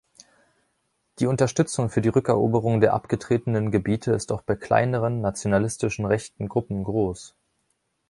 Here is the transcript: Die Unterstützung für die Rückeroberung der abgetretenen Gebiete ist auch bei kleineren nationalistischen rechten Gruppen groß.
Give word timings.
Die 1.19 1.27
Unterstützung 1.27 1.91
für 1.91 2.01
die 2.01 2.09
Rückeroberung 2.09 2.81
der 2.81 2.93
abgetretenen 2.95 3.69
Gebiete 3.69 4.13
ist 4.13 4.31
auch 4.31 4.41
bei 4.41 4.55
kleineren 4.55 5.21
nationalistischen 5.21 6.05
rechten 6.05 6.49
Gruppen 6.49 6.83
groß. 6.83 7.35